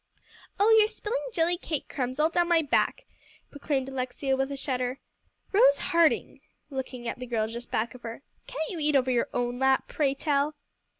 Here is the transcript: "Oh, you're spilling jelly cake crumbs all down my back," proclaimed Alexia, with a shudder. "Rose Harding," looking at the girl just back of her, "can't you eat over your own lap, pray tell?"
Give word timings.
"Oh, 0.59 0.75
you're 0.79 0.87
spilling 0.87 1.21
jelly 1.31 1.59
cake 1.59 1.87
crumbs 1.87 2.19
all 2.19 2.31
down 2.31 2.47
my 2.47 2.63
back," 2.63 3.05
proclaimed 3.51 3.87
Alexia, 3.87 4.35
with 4.35 4.51
a 4.51 4.57
shudder. 4.57 4.97
"Rose 5.51 5.77
Harding," 5.77 6.41
looking 6.71 7.07
at 7.07 7.19
the 7.19 7.27
girl 7.27 7.47
just 7.47 7.69
back 7.69 7.93
of 7.93 8.01
her, 8.01 8.23
"can't 8.47 8.71
you 8.71 8.79
eat 8.79 8.95
over 8.95 9.11
your 9.11 9.29
own 9.31 9.59
lap, 9.59 9.83
pray 9.87 10.15
tell?" 10.15 10.55